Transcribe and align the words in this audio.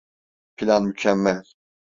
Plan 0.57 0.83
mükemmel… 0.83 1.43